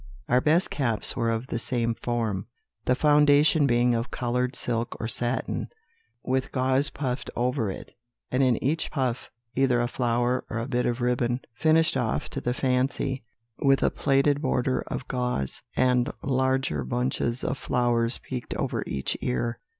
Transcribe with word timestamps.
Our 0.27 0.41
best 0.41 0.71
caps 0.71 1.15
were 1.15 1.29
of 1.29 1.45
the 1.45 1.59
same 1.59 1.93
form: 1.93 2.47
the 2.85 2.95
foundation 2.95 3.67
being 3.67 3.93
of 3.93 4.09
coloured 4.09 4.55
silk 4.55 4.97
or 4.99 5.07
satin, 5.07 5.69
with 6.23 6.51
gauze 6.51 6.89
puffed 6.89 7.29
over 7.35 7.69
it, 7.69 7.93
and 8.31 8.41
in 8.41 8.57
each 8.63 8.89
puff 8.89 9.29
either 9.53 9.79
a 9.79 9.87
flower 9.87 10.43
or 10.49 10.57
a 10.57 10.67
bit 10.67 10.87
of 10.87 11.01
ribbon, 11.01 11.41
finished 11.53 11.95
off 11.95 12.29
to 12.31 12.41
the 12.41 12.55
fancy, 12.55 13.23
with 13.59 13.83
a 13.83 13.91
plaited 13.91 14.41
border 14.41 14.81
of 14.87 15.07
gauze, 15.07 15.61
and 15.75 16.11
larger 16.23 16.83
bunches 16.83 17.43
of 17.43 17.59
flowers 17.59 18.17
peaked 18.23 18.55
over 18.55 18.83
each 18.87 19.15
ear." 19.21 19.59